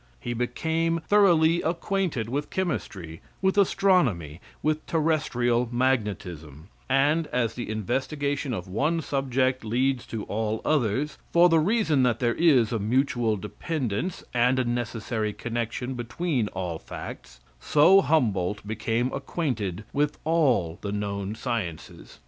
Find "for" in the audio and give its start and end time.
11.31-11.49